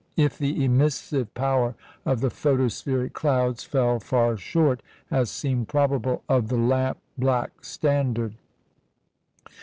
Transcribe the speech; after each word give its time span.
if 0.17 0.35
the 0.35 0.65
emissive 0.67 1.31
power 1.35 1.75
of 2.07 2.21
the 2.21 2.31
photospheric 2.31 3.13
clouds 3.13 3.63
fell 3.63 3.99
far 3.99 4.35
short 4.35 4.81
(as 5.11 5.29
seemed 5.29 5.67
probable) 5.67 6.23
of 6.27 6.47
the 6.47 6.57
lamp 6.57 6.97
black 7.19 7.63
standard. 7.63 8.33